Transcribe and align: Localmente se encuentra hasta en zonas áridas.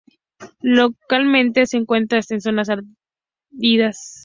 Localmente 0.63 1.67
se 1.67 1.77
encuentra 1.77 2.17
hasta 2.17 2.33
en 2.33 2.41
zonas 2.41 2.69
áridas. 3.51 4.19